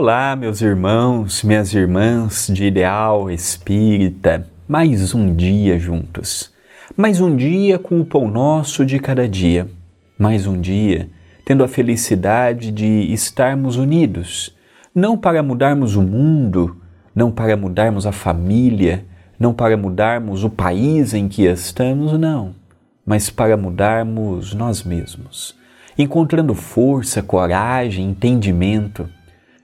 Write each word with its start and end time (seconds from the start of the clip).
Olá, 0.00 0.36
meus 0.36 0.62
irmãos, 0.62 1.42
minhas 1.42 1.74
irmãs 1.74 2.46
de 2.46 2.66
ideal 2.66 3.28
espírita, 3.28 4.46
mais 4.68 5.12
um 5.12 5.34
dia 5.34 5.76
juntos. 5.76 6.52
Mais 6.96 7.20
um 7.20 7.34
dia 7.34 7.80
com 7.80 8.00
o 8.00 8.04
pão 8.04 8.28
nosso 8.28 8.86
de 8.86 9.00
cada 9.00 9.28
dia. 9.28 9.68
Mais 10.16 10.46
um 10.46 10.60
dia 10.60 11.10
tendo 11.44 11.64
a 11.64 11.68
felicidade 11.68 12.70
de 12.70 13.12
estarmos 13.12 13.76
unidos, 13.76 14.56
não 14.94 15.18
para 15.18 15.42
mudarmos 15.42 15.96
o 15.96 16.02
mundo, 16.02 16.76
não 17.12 17.32
para 17.32 17.56
mudarmos 17.56 18.06
a 18.06 18.12
família, 18.12 19.04
não 19.36 19.52
para 19.52 19.76
mudarmos 19.76 20.44
o 20.44 20.48
país 20.48 21.12
em 21.12 21.26
que 21.26 21.42
estamos, 21.42 22.12
não, 22.16 22.54
mas 23.04 23.30
para 23.30 23.56
mudarmos 23.56 24.54
nós 24.54 24.84
mesmos, 24.84 25.56
encontrando 25.98 26.54
força, 26.54 27.20
coragem, 27.20 28.10
entendimento 28.10 29.10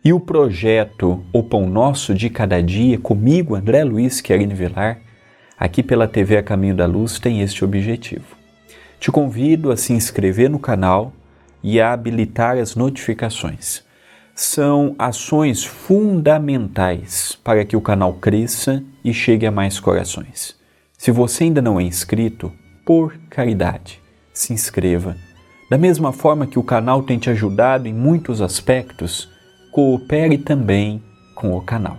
e 0.04 0.12
o 0.12 0.20
projeto 0.20 1.24
O 1.32 1.42
Pão 1.42 1.66
Nosso 1.66 2.14
de 2.14 2.28
Cada 2.28 2.62
Dia, 2.62 2.98
comigo, 2.98 3.54
André 3.54 3.82
Luiz 3.82 4.20
Querine 4.20 4.52
Vilar, 4.52 4.98
aqui 5.58 5.82
pela 5.82 6.06
TV 6.06 6.36
A 6.36 6.42
Caminho 6.42 6.76
da 6.76 6.84
Luz, 6.84 7.18
tem 7.18 7.40
este 7.40 7.64
objetivo. 7.64 8.36
Te 9.00 9.10
convido 9.10 9.72
a 9.72 9.78
se 9.78 9.94
inscrever 9.94 10.50
no 10.50 10.58
canal 10.58 11.10
e 11.62 11.80
a 11.80 11.90
habilitar 11.90 12.58
as 12.58 12.76
notificações. 12.76 13.82
São 14.34 14.94
ações 14.98 15.64
fundamentais 15.64 17.38
para 17.42 17.64
que 17.64 17.76
o 17.76 17.80
canal 17.80 18.12
cresça 18.12 18.84
e 19.02 19.14
chegue 19.14 19.46
a 19.46 19.50
mais 19.50 19.80
corações. 19.80 20.54
Se 20.98 21.10
você 21.10 21.44
ainda 21.44 21.62
não 21.62 21.80
é 21.80 21.82
inscrito, 21.82 22.52
por 22.84 23.16
caridade, 23.30 24.02
se 24.34 24.52
inscreva. 24.52 25.16
Da 25.70 25.78
mesma 25.78 26.12
forma 26.12 26.46
que 26.46 26.58
o 26.58 26.62
canal 26.62 27.02
tem 27.02 27.18
te 27.18 27.30
ajudado 27.30 27.88
em 27.88 27.94
muitos 27.94 28.42
aspectos, 28.42 29.33
coopere 29.74 30.38
também 30.38 31.02
com 31.34 31.56
o 31.56 31.60
canal. 31.60 31.98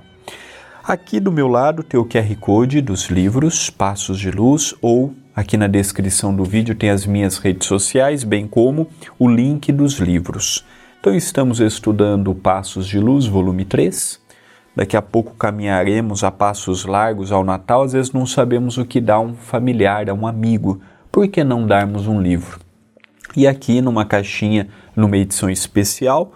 Aqui 0.82 1.20
do 1.20 1.30
meu 1.30 1.50
lado 1.50 1.84
tem 1.84 2.00
o 2.00 2.06
QR 2.06 2.34
Code 2.40 2.80
dos 2.80 3.08
livros 3.08 3.70
Passos 3.70 4.18
de 4.18 4.32
Luz 4.32 4.74
ou 4.82 5.14
aqui 5.36 5.58
na 5.58 5.68
descrição 5.68 6.34
do 6.34 6.46
vídeo 6.46 6.74
tem 6.74 6.90
as 6.90 7.06
minhas 7.06 7.38
redes 7.38 7.68
sociais, 7.68 8.24
bem 8.24 8.48
como 8.48 8.88
o 9.20 9.28
link 9.28 9.74
dos 9.74 9.96
livros. 9.96 10.64
Então 11.02 11.14
estamos 11.14 11.60
estudando 11.60 12.34
Passos 12.34 12.88
de 12.88 12.98
Luz, 12.98 13.26
volume 13.26 13.66
3. 13.66 14.22
Daqui 14.74 14.96
a 14.96 15.02
pouco 15.02 15.34
caminharemos 15.34 16.24
a 16.24 16.32
passos 16.32 16.86
largos 16.86 17.30
ao 17.30 17.44
Natal, 17.44 17.84
às 17.84 17.92
vezes 17.92 18.14
não 18.14 18.26
sabemos 18.26 18.78
o 18.78 18.86
que 18.86 19.02
dá 19.02 19.20
um 19.20 19.36
familiar, 19.36 20.10
a 20.10 20.14
um 20.14 20.26
amigo. 20.26 20.80
Por 21.12 21.28
que 21.28 21.44
não 21.44 21.68
darmos 21.68 22.08
um 22.08 22.22
livro? 22.22 22.58
E 23.36 23.46
aqui 23.46 23.82
numa 23.82 24.06
caixinha, 24.06 24.70
numa 24.96 25.18
edição 25.18 25.50
especial, 25.50 26.32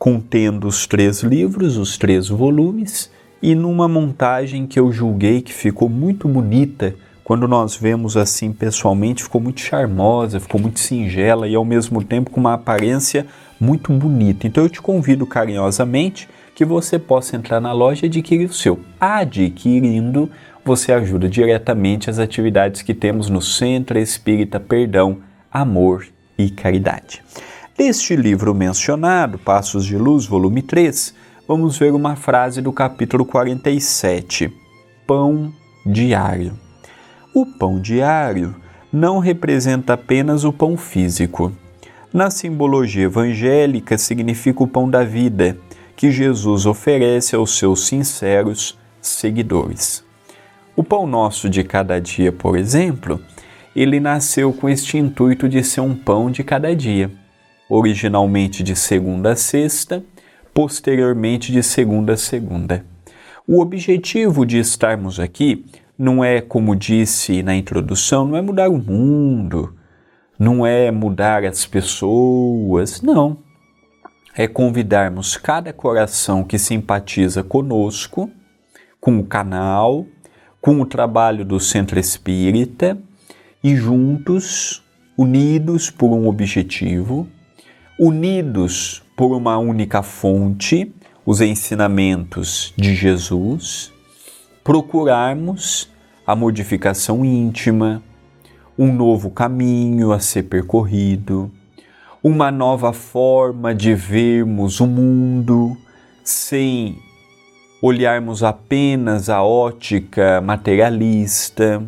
contendo 0.00 0.66
os 0.66 0.86
três 0.86 1.20
livros, 1.22 1.76
os 1.76 1.98
três 1.98 2.26
volumes, 2.26 3.10
e 3.42 3.54
numa 3.54 3.86
montagem 3.86 4.66
que 4.66 4.80
eu 4.80 4.90
julguei 4.90 5.42
que 5.42 5.52
ficou 5.52 5.90
muito 5.90 6.26
bonita. 6.26 6.94
Quando 7.22 7.46
nós 7.46 7.76
vemos 7.76 8.16
assim 8.16 8.50
pessoalmente, 8.50 9.22
ficou 9.22 9.42
muito 9.42 9.60
charmosa, 9.60 10.40
ficou 10.40 10.58
muito 10.58 10.80
singela 10.80 11.46
e 11.46 11.54
ao 11.54 11.66
mesmo 11.66 12.02
tempo 12.02 12.30
com 12.30 12.40
uma 12.40 12.54
aparência 12.54 13.26
muito 13.60 13.92
bonita. 13.92 14.46
Então 14.46 14.64
eu 14.64 14.70
te 14.70 14.80
convido 14.80 15.26
carinhosamente 15.26 16.26
que 16.54 16.64
você 16.64 16.98
possa 16.98 17.36
entrar 17.36 17.60
na 17.60 17.72
loja 17.74 18.06
e 18.06 18.08
adquirir 18.08 18.48
o 18.48 18.54
seu. 18.54 18.80
Adquirindo, 18.98 20.30
você 20.64 20.94
ajuda 20.94 21.28
diretamente 21.28 22.08
as 22.08 22.18
atividades 22.18 22.80
que 22.80 22.94
temos 22.94 23.28
no 23.28 23.42
Centro 23.42 23.98
Espírita 23.98 24.58
Perdão, 24.58 25.18
Amor 25.52 26.06
e 26.38 26.48
Caridade. 26.48 27.22
Neste 27.82 28.14
livro 28.14 28.54
mencionado, 28.54 29.38
Passos 29.38 29.86
de 29.86 29.96
Luz, 29.96 30.26
volume 30.26 30.60
3, 30.60 31.14
vamos 31.48 31.78
ver 31.78 31.94
uma 31.94 32.14
frase 32.14 32.60
do 32.60 32.74
capítulo 32.74 33.24
47, 33.24 34.52
Pão 35.06 35.50
diário. 35.86 36.52
O 37.34 37.46
pão 37.46 37.80
diário 37.80 38.54
não 38.92 39.18
representa 39.18 39.94
apenas 39.94 40.44
o 40.44 40.52
pão 40.52 40.76
físico. 40.76 41.52
Na 42.12 42.30
simbologia 42.30 43.04
evangélica, 43.04 43.96
significa 43.96 44.62
o 44.62 44.68
pão 44.68 44.86
da 44.86 45.02
vida 45.02 45.56
que 45.96 46.10
Jesus 46.10 46.66
oferece 46.66 47.34
aos 47.34 47.56
seus 47.56 47.86
sinceros 47.86 48.78
seguidores. 49.00 50.04
O 50.76 50.84
pão 50.84 51.06
nosso 51.06 51.48
de 51.48 51.64
cada 51.64 51.98
dia, 51.98 52.30
por 52.30 52.58
exemplo, 52.58 53.18
ele 53.74 53.98
nasceu 53.98 54.52
com 54.52 54.68
este 54.68 54.98
intuito 54.98 55.48
de 55.48 55.64
ser 55.64 55.80
um 55.80 55.94
pão 55.94 56.30
de 56.30 56.44
cada 56.44 56.76
dia 56.76 57.10
originalmente 57.70 58.64
de 58.64 58.74
segunda 58.74 59.32
a 59.32 59.36
sexta, 59.36 60.02
posteriormente 60.52 61.52
de 61.52 61.62
segunda 61.62 62.14
a 62.14 62.16
segunda. 62.16 62.84
O 63.46 63.60
objetivo 63.60 64.44
de 64.44 64.58
estarmos 64.58 65.20
aqui 65.20 65.64
não 65.96 66.24
é, 66.24 66.40
como 66.40 66.74
disse 66.74 67.42
na 67.42 67.54
introdução, 67.54 68.26
não 68.26 68.36
é 68.36 68.42
mudar 68.42 68.68
o 68.68 68.78
mundo, 68.78 69.74
não 70.38 70.66
é 70.66 70.90
mudar 70.90 71.44
as 71.44 71.64
pessoas, 71.64 73.00
não. 73.02 73.38
É 74.34 74.48
convidarmos 74.48 75.36
cada 75.36 75.72
coração 75.72 76.42
que 76.42 76.58
simpatiza 76.58 77.42
conosco, 77.42 78.30
com 79.00 79.18
o 79.18 79.24
canal, 79.24 80.06
com 80.60 80.80
o 80.80 80.86
trabalho 80.86 81.44
do 81.44 81.60
Centro 81.60 81.98
Espírita 81.98 82.98
e 83.62 83.76
juntos, 83.76 84.82
unidos 85.16 85.90
por 85.90 86.10
um 86.12 86.26
objetivo, 86.26 87.28
unidos 88.02 89.02
por 89.14 89.36
uma 89.36 89.58
única 89.58 90.02
fonte, 90.02 90.90
os 91.26 91.42
ensinamentos 91.42 92.72
de 92.74 92.94
Jesus, 92.94 93.92
procurarmos 94.64 95.86
a 96.26 96.34
modificação 96.34 97.22
íntima, 97.22 98.02
um 98.78 98.90
novo 98.90 99.28
caminho 99.28 100.12
a 100.12 100.18
ser 100.18 100.44
percorrido, 100.44 101.50
uma 102.24 102.50
nova 102.50 102.94
forma 102.94 103.74
de 103.74 103.94
vermos 103.94 104.80
o 104.80 104.86
mundo 104.86 105.76
sem 106.24 106.98
olharmos 107.82 108.42
apenas 108.42 109.28
a 109.28 109.42
ótica 109.42 110.40
materialista, 110.40 111.82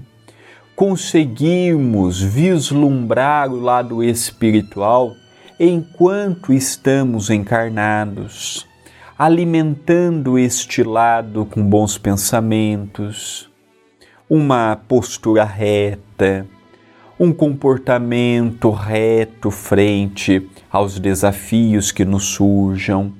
conseguirmos 0.77 2.21
vislumbrar 2.21 3.51
o 3.51 3.59
lado 3.59 4.05
espiritual 4.05 5.15
enquanto 5.65 6.53
estamos 6.53 7.31
encarnados, 7.31 8.67
alimentando 9.17 10.37
este 10.37 10.83
lado 10.83 11.47
com 11.47 11.63
bons 11.65 11.97
pensamentos, 11.97 13.49
uma 14.29 14.75
postura 14.89 15.45
reta, 15.45 16.49
um 17.17 17.33
comportamento 17.33 18.71
reto 18.73 19.53
frente 19.53 20.51
aos 20.69 20.99
desafios 20.99 21.93
que 21.93 22.05
nos 22.05 22.25
surjam. 22.25 23.13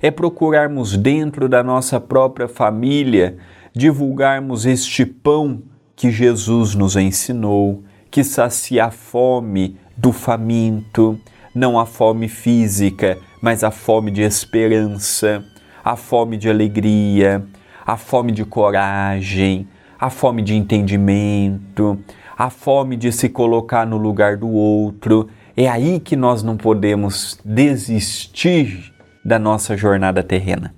É 0.00 0.10
procurarmos 0.10 0.96
dentro 0.96 1.48
da 1.48 1.62
nossa 1.62 2.00
própria 2.00 2.48
família 2.48 3.36
divulgarmos 3.72 4.66
este 4.66 5.06
pão 5.06 5.62
que 5.94 6.10
Jesus 6.10 6.74
nos 6.74 6.96
ensinou, 6.96 7.84
que 8.10 8.24
sacia 8.24 8.86
a 8.86 8.90
fome 8.90 9.76
do 9.96 10.10
faminto, 10.10 11.20
não 11.54 11.78
a 11.78 11.84
fome 11.84 12.28
física, 12.28 13.18
mas 13.40 13.62
a 13.62 13.70
fome 13.70 14.10
de 14.10 14.22
esperança, 14.22 15.44
a 15.84 15.96
fome 15.96 16.36
de 16.36 16.48
alegria, 16.48 17.44
a 17.84 17.96
fome 17.96 18.32
de 18.32 18.44
coragem, 18.44 19.68
a 19.98 20.08
fome 20.08 20.42
de 20.42 20.54
entendimento, 20.54 21.98
a 22.36 22.50
fome 22.50 22.96
de 22.96 23.12
se 23.12 23.28
colocar 23.28 23.86
no 23.86 23.96
lugar 23.96 24.36
do 24.36 24.48
outro. 24.48 25.28
É 25.56 25.68
aí 25.68 26.00
que 26.00 26.16
nós 26.16 26.42
não 26.42 26.56
podemos 26.56 27.38
desistir 27.44 28.92
da 29.24 29.38
nossa 29.38 29.76
jornada 29.76 30.22
terrena. 30.22 30.74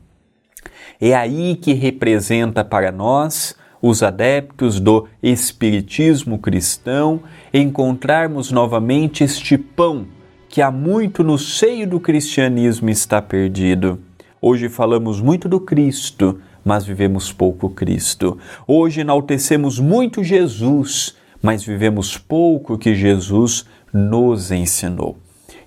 É 1.00 1.15
aí 1.15 1.56
que 1.56 1.73
representa 1.73 2.65
para 2.65 2.91
nós, 2.91 3.56
os 3.81 4.03
adeptos 4.03 4.81
do 4.81 5.06
Espiritismo 5.23 6.38
cristão, 6.38 7.21
encontrarmos 7.53 8.50
novamente 8.50 9.23
este 9.23 9.59
pão 9.59 10.06
que 10.55 10.62
há 10.62 10.71
muito 10.71 11.25
no 11.25 11.37
seio 11.37 11.85
do 11.85 11.99
cristianismo 11.99 12.89
está 12.89 13.21
perdido. 13.21 13.99
Hoje 14.41 14.69
falamos 14.69 15.21
muito 15.21 15.49
do 15.49 15.59
Cristo, 15.59 16.41
mas 16.65 16.87
vivemos 16.87 17.33
pouco 17.33 17.69
Cristo. 17.71 18.39
Hoje 18.65 19.01
enaltecemos 19.01 19.81
muito 19.81 20.23
Jesus, 20.23 21.17
mas 21.43 21.65
vivemos 21.65 22.17
pouco 22.17 22.79
que 22.79 22.95
Jesus 22.95 23.67
nos 23.93 24.53
ensinou. 24.53 25.19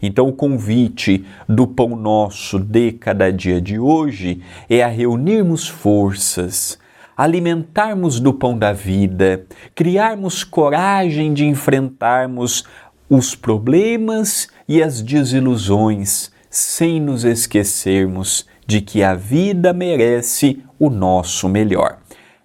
Então, 0.01 0.29
o 0.29 0.33
convite 0.33 1.25
do 1.49 1.67
pão 1.67 1.89
nosso 1.89 2.57
de 2.57 2.93
cada 2.93 3.29
dia 3.29 3.59
de 3.59 3.77
hoje 3.77 4.41
é 4.69 4.83
a 4.83 4.87
reunirmos 4.87 5.67
forças, 5.67 6.79
alimentarmos 7.17 8.21
do 8.21 8.33
pão 8.33 8.57
da 8.57 8.71
vida, 8.71 9.45
criarmos 9.75 10.45
coragem 10.45 11.33
de 11.33 11.45
enfrentarmos 11.45 12.63
os 13.09 13.35
problemas 13.35 14.47
e 14.67 14.83
as 14.83 15.01
desilusões 15.01 16.31
sem 16.49 16.99
nos 16.99 17.23
esquecermos 17.23 18.45
de 18.65 18.81
que 18.81 19.03
a 19.03 19.13
vida 19.13 19.73
merece 19.73 20.63
o 20.77 20.89
nosso 20.89 21.47
melhor. 21.47 21.99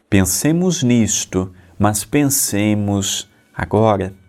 Pensemos 0.09 0.83
nisto, 0.83 1.53
mas 1.79 2.05
pensemos 2.05 3.29
agora. 3.55 4.22